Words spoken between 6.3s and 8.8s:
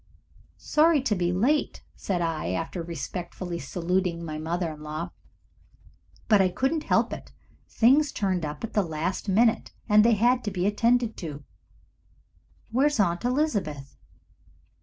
I couldn't help it. Things turned up at